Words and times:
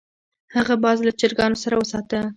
هغه 0.55 0.73
باز 0.83 0.97
له 1.07 1.11
چرګانو 1.19 1.57
سره 1.63 1.75
وساته. 1.77 2.19